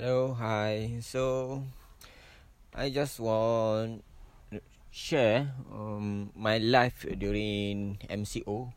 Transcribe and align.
Hello, 0.00 0.32
hi. 0.32 0.96
So, 1.04 1.60
I 2.72 2.88
just 2.88 3.20
want 3.20 4.00
to 4.48 4.64
share 4.88 5.52
um, 5.68 6.32
my 6.32 6.56
life 6.56 7.04
during 7.20 8.00
MCO, 8.08 8.72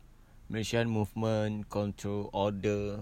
Malaysian 0.52 0.92
Movement 0.92 1.64
Control 1.72 2.28
Order 2.28 3.00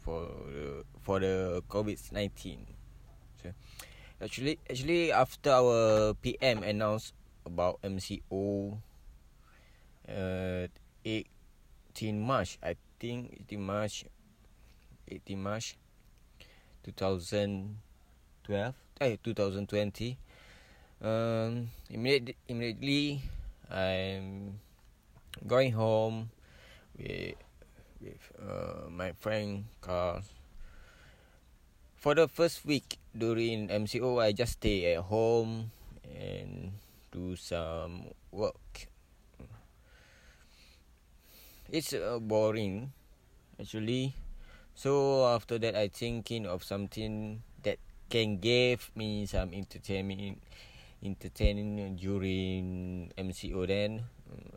for 0.00 0.32
the, 0.48 0.88
for 1.04 1.20
the 1.20 1.60
COVID 1.68 2.00
nineteen. 2.08 2.64
So, 3.44 3.52
actually, 4.16 4.56
actually, 4.64 5.12
after 5.12 5.52
our 5.52 6.16
PM 6.24 6.64
announced 6.64 7.12
about 7.44 7.84
MCO, 7.84 8.80
uh, 10.08 10.72
18 11.04 11.20
March, 12.16 12.56
I 12.64 12.80
think 12.96 13.44
18 13.44 13.60
March, 13.60 14.08
18 15.12 15.36
March. 15.36 15.76
2012 16.96 18.74
eh 19.00 19.16
2020 19.22 20.16
um 21.02 21.68
immediately 21.90 22.36
immediately 22.48 23.22
I'm 23.70 24.58
going 25.46 25.72
home 25.72 26.30
with 26.96 27.36
with 28.00 28.24
uh, 28.40 28.88
my 28.90 29.12
friend 29.12 29.64
Carl 29.80 30.22
for 31.98 32.14
the 32.14 32.28
first 32.28 32.64
week 32.64 32.98
during 33.12 33.68
MCO 33.68 34.22
I 34.22 34.32
just 34.32 34.62
stay 34.62 34.94
at 34.94 35.02
home 35.04 35.70
and 36.06 36.72
do 37.10 37.36
some 37.36 38.14
work. 38.30 38.88
It's 41.68 41.92
uh, 41.92 42.18
boring 42.22 42.92
actually 43.60 44.14
So 44.78 45.26
after 45.26 45.58
that, 45.58 45.74
I 45.74 45.90
thinking 45.90 46.46
of 46.46 46.62
something 46.62 47.42
that 47.66 47.82
can 48.06 48.38
give 48.38 48.94
me 48.94 49.26
some 49.26 49.50
entertainment, 49.50 50.38
entertaining 51.02 51.98
during 51.98 53.10
MCO. 53.18 53.66
Then 53.66 54.06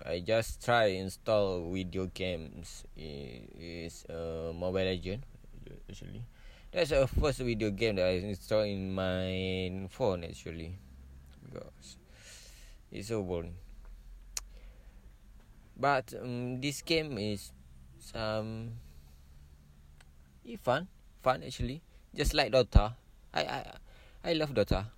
I 0.05 0.22
just 0.22 0.61
try 0.61 0.94
install 0.94 1.73
video 1.73 2.05
games. 2.05 2.86
Is 2.94 4.05
uh, 4.13 4.53
Mobile 4.53 4.94
Legend 4.94 5.25
actually. 5.89 6.22
That's 6.69 6.94
the 6.94 7.09
first 7.09 7.41
video 7.41 7.73
game 7.73 7.97
that 7.97 8.06
I 8.06 8.22
install 8.22 8.61
in 8.61 8.94
my 8.94 9.89
phone 9.89 10.23
actually, 10.23 10.78
because 11.50 11.97
it's 12.94 13.08
so 13.09 13.25
boring. 13.25 13.58
But 15.75 16.13
um, 16.13 16.61
this 16.61 16.85
game 16.85 17.17
is 17.17 17.52
some 17.97 18.78
It's 20.45 20.61
fun, 20.61 20.88
fun 21.22 21.44
actually. 21.45 21.81
Just 22.16 22.34
like 22.34 22.52
Dota, 22.52 22.97
I 23.34 23.42
I 23.45 23.59
I 24.25 24.31
love 24.34 24.58
Dota. 24.58 24.89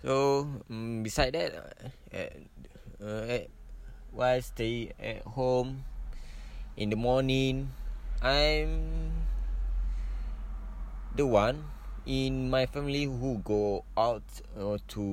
So 0.00 0.46
um, 0.70 1.02
beside 1.02 1.34
that, 1.34 1.52
uh, 2.14 3.04
uh, 3.04 3.38
while 4.14 4.40
stay 4.40 4.94
at 4.96 5.26
home 5.26 5.84
in 6.78 6.88
the 6.88 6.96
morning, 6.96 7.68
I'm 8.22 9.12
the 11.12 11.26
one 11.26 11.66
in 12.06 12.48
my 12.48 12.64
family 12.64 13.04
who 13.04 13.42
go 13.44 13.84
out 13.98 14.24
uh, 14.56 14.78
to 14.96 15.04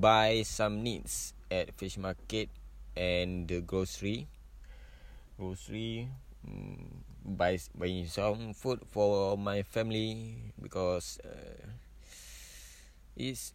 buy 0.00 0.40
some 0.46 0.80
needs 0.80 1.34
at 1.50 1.74
fish 1.74 1.98
market 1.98 2.48
and 2.96 3.44
the 3.50 3.60
grocery. 3.60 4.30
Grocery. 5.36 6.08
Um, 6.46 7.09
buy 7.24 7.58
buying 7.74 8.06
some 8.06 8.54
food 8.54 8.80
for 8.88 9.36
my 9.36 9.62
family 9.62 10.52
because 10.60 11.18
uh, 11.24 11.68
is 13.16 13.52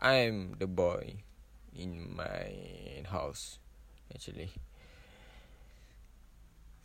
I'm 0.00 0.56
the 0.58 0.66
boy 0.66 1.24
in 1.74 2.16
my 2.16 2.52
house 3.08 3.58
actually. 4.12 4.50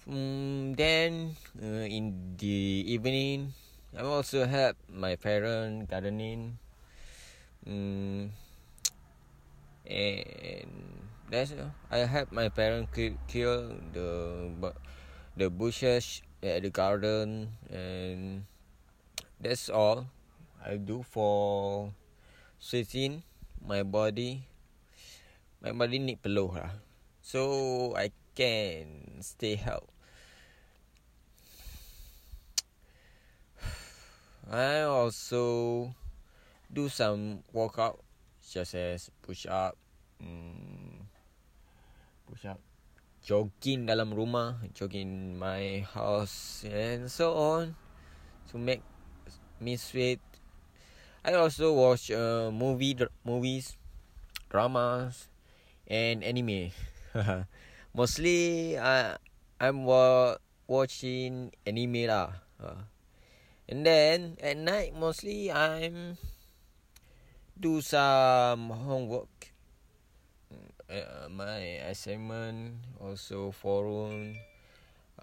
Um, 0.10 0.74
then 0.74 1.36
uh, 1.62 1.86
in 1.86 2.36
the 2.38 2.84
evening, 2.90 3.54
I 3.96 4.02
also 4.02 4.46
help 4.46 4.76
my 4.90 5.16
parents 5.16 5.88
gardening. 5.90 6.58
Um, 7.68 8.32
and 9.86 10.70
that's 11.32 11.54
I 11.90 12.04
help 12.04 12.32
my 12.32 12.50
parents 12.50 12.92
kill, 12.94 13.16
kill 13.28 13.76
the 13.96 14.52
the 15.38 15.50
bushes 15.50 16.22
at 16.44 16.62
the 16.64 16.70
garden 16.70 17.56
and 17.72 18.44
that's 19.40 19.70
all 19.70 20.12
I 20.60 20.76
do 20.78 21.02
for 21.08 21.90
sweating 22.60 23.24
my 23.64 23.82
body 23.84 24.44
my 25.62 25.72
body 25.72 26.02
need 26.02 26.22
peluh 26.22 26.52
lah. 26.52 26.74
So 27.22 27.94
I 27.96 28.12
can 28.36 29.22
stay 29.22 29.56
health 29.56 29.88
I 34.52 34.84
also 34.84 35.96
do 36.68 36.90
some 36.90 37.46
workout 37.54 38.04
such 38.52 38.76
as 38.76 39.08
push 39.24 39.48
up 39.48 39.80
um, 40.20 41.08
push 42.28 42.44
up 42.44 42.60
jogging 43.24 43.88
dalam 43.88 44.12
rumah 44.12 44.60
jogging 44.76 45.40
my 45.40 45.88
house 45.96 46.68
and 46.68 47.08
so 47.08 47.32
on 47.32 47.72
to 48.52 48.60
make 48.60 48.84
me 49.64 49.80
sweat. 49.80 50.20
I 51.24 51.38
also 51.40 51.72
watch 51.72 52.12
uh, 52.12 52.52
movie 52.52 52.98
movies 53.24 53.80
dramas 54.52 55.32
and 55.88 56.20
anime. 56.20 56.76
Mostly 57.96 58.76
I 58.76 59.16
I'm 59.64 59.88
wa- 59.88 60.36
watching 60.68 61.56
anime 61.64 62.12
lah. 62.12 62.36
Uh. 62.60 62.92
and 63.72 63.88
then 63.88 64.36
at 64.44 64.60
night 64.60 64.92
mostly 64.94 65.48
I'm 65.48 66.20
do 67.60 67.82
some 67.82 68.70
homework 68.70 69.52
uh, 70.92 71.30
my 71.30 71.80
assignment 71.88 72.76
also 73.00 73.52
forum 73.52 74.36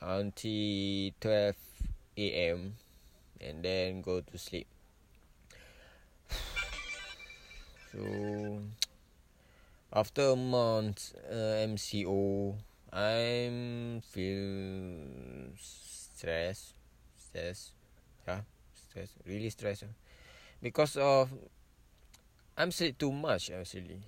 until 0.01 1.11
12 1.21 1.57
a.m. 2.17 2.75
and 3.41 3.63
then 3.63 4.01
go 4.01 4.21
to 4.21 4.39
sleep. 4.39 4.67
So 7.93 8.61
after 9.93 10.33
a 10.33 10.37
month 10.37 11.15
uh, 11.25 11.65
MCO, 11.65 12.55
I'm 12.93 14.01
feel 14.03 15.57
stress, 15.57 16.75
stress, 17.17 17.73
yeah, 18.27 18.41
stress, 18.75 19.09
really 19.27 19.49
stress, 19.49 19.85
because 20.63 20.97
of 20.97 21.33
I'm 22.59 22.75
sick 22.75 22.99
too 22.99 23.15
much 23.15 23.55
actually 23.55 24.03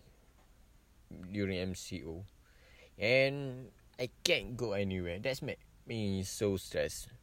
during 1.31 1.71
MCO, 1.71 2.27
and 2.99 3.71
I 3.95 4.11
can't 4.27 4.59
go 4.59 4.75
anywhere. 4.75 5.23
That's 5.23 5.39
make 5.39 5.63
me 5.87 6.27
so 6.27 6.59
stressed. 6.59 7.15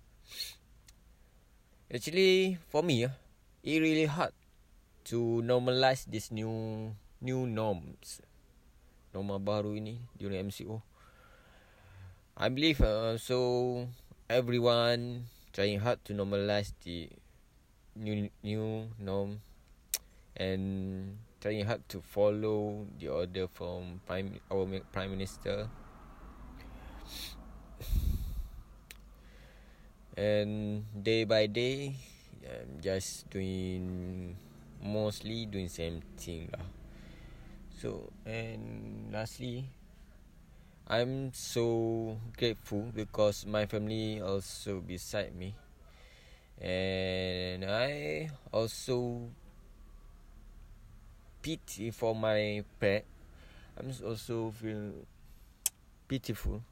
Actually, 1.91 2.55
for 2.71 2.79
me, 2.79 3.11
ah, 3.11 3.15
it 3.59 3.83
really 3.83 4.07
hard 4.07 4.31
to 5.11 5.43
normalize 5.43 6.07
this 6.07 6.31
new 6.31 6.95
new 7.19 7.43
norms. 7.43 8.23
Norma 9.11 9.35
baru 9.35 9.75
ini 9.75 9.99
during 10.15 10.47
MCO. 10.47 10.79
I 12.39 12.47
believe 12.47 12.79
uh, 12.79 13.19
so 13.19 13.83
everyone 14.31 15.27
trying 15.51 15.83
hard 15.83 15.99
to 16.07 16.15
normalize 16.15 16.71
the 16.87 17.11
new 17.99 18.31
new 18.39 18.95
norm 18.95 19.43
and 20.37 21.17
trying 21.41 21.65
hard 21.65 21.81
to 21.89 22.01
follow 22.01 22.85
the 23.01 23.09
order 23.09 23.49
from 23.49 24.01
prime 24.05 24.39
our 24.53 24.65
prime 24.93 25.11
minister. 25.11 25.69
And 30.17 30.85
day 30.97 31.25
by 31.25 31.45
day 31.45 31.93
I'm 32.41 32.81
just 32.81 33.29
doing 33.29 34.33
mostly 34.81 35.45
doing 35.45 35.69
same 35.69 36.01
thing 36.17 36.49
lah. 36.53 36.65
So 37.77 38.09
and 38.25 39.13
lastly 39.13 39.69
I'm 40.87 41.33
so 41.33 42.17
grateful 42.37 42.89
because 42.95 43.45
my 43.45 43.67
family 43.67 44.21
also 44.21 44.79
beside 44.81 45.35
me. 45.35 45.53
And 46.57 47.61
I 47.67 48.29
also 48.49 49.29
pity 51.41 51.91
for 51.91 52.15
my 52.15 52.63
pet. 52.79 53.05
I'm 53.77 53.93
also 54.05 54.51
feel 54.51 55.05
pitiful 56.07 56.63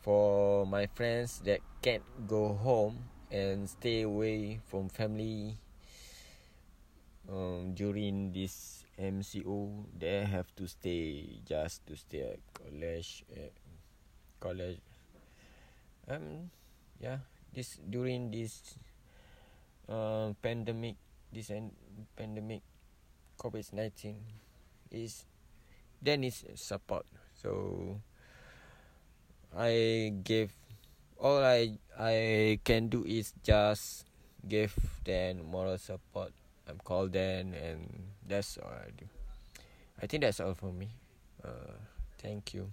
for 0.00 0.64
my 0.66 0.86
friends 0.86 1.40
that 1.44 1.60
can't 1.82 2.04
go 2.28 2.54
home 2.54 3.04
and 3.30 3.68
stay 3.68 4.02
away 4.02 4.60
from 4.68 4.88
family 4.88 5.56
um, 7.28 7.72
during 7.74 8.32
this 8.32 8.84
MCO 8.98 9.84
they 9.98 10.24
have 10.24 10.48
to 10.56 10.68
stay 10.68 11.40
just 11.44 11.86
to 11.86 11.96
stay 11.96 12.36
at 12.36 12.40
college 12.52 13.24
at 13.32 13.52
college 14.40 14.80
um 16.08 16.50
yeah 17.00 17.20
this 17.52 17.78
during 17.88 18.32
this 18.32 18.76
uh, 19.88 20.32
pandemic 20.42 20.96
this 21.32 21.50
and 21.50 21.72
pandemic 22.16 22.60
COVID 23.40 23.72
nineteen 23.72 24.20
is 24.92 25.24
then 26.04 26.24
is 26.24 26.44
support. 26.60 27.08
So 27.40 27.96
I 29.56 30.12
give 30.20 30.52
all 31.16 31.40
I 31.40 31.80
I 31.96 32.60
can 32.60 32.92
do 32.92 33.00
is 33.08 33.32
just 33.40 34.04
give 34.44 34.76
them 35.04 35.48
moral 35.48 35.80
support 35.80 36.36
I'm 36.68 36.76
call 36.84 37.08
them 37.08 37.56
and 37.56 38.12
that's 38.28 38.60
all 38.60 38.68
I 38.68 38.92
do. 38.92 39.08
I 40.00 40.06
think 40.06 40.22
that's 40.22 40.40
all 40.40 40.52
for 40.52 40.72
me. 40.72 40.92
Uh 41.40 41.80
thank 42.20 42.52
you 42.52 42.68